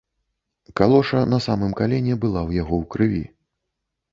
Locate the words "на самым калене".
1.33-2.13